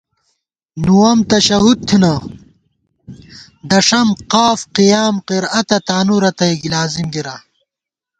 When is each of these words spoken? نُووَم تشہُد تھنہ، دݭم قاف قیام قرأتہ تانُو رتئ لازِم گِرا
نُووَم 0.83 1.19
تشہُد 1.29 1.79
تھنہ، 1.87 2.13
دݭم 3.69 4.07
قاف 4.31 4.59
قیام 4.75 5.15
قرأتہ 5.27 5.77
تانُو 5.87 6.15
رتئ 6.23 6.55
لازِم 6.71 7.07
گِرا 7.13 7.35